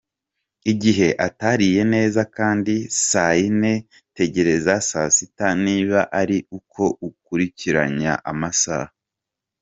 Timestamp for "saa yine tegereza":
3.09-4.73